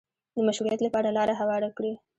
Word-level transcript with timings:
د 0.35 0.37
مشروعیت 0.47 0.81
لپاره 0.83 1.15
لاره 1.17 1.33
هواره 1.41 1.69
کړي 1.77 1.93